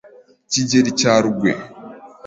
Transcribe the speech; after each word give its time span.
Kigeli 0.51 0.91
cya 0.99 1.13
Rugwe 1.23 1.51